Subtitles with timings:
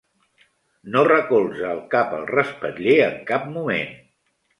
[0.95, 3.93] No recolza el cap al respatller en cap moment.